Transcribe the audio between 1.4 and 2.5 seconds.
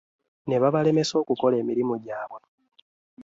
emirimu gyabwe.